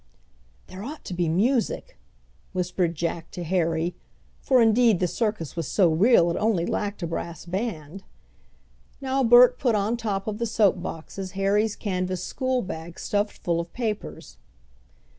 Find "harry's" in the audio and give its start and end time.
11.33-11.75